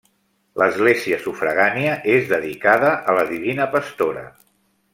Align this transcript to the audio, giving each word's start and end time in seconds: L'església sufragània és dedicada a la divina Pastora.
L'església 0.61 1.19
sufragània 1.25 1.91
és 2.15 2.25
dedicada 2.33 2.89
a 3.13 3.15
la 3.21 3.27
divina 3.35 3.69
Pastora. 3.77 4.25